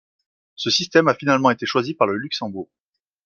[0.55, 2.71] Ce système a finalement été choisi par le Luxembourg.